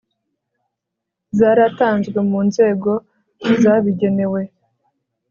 zaratanzwe 1.37 2.19
mu 2.29 2.39
nzego 2.47 2.91
zabigenewe 3.61 4.41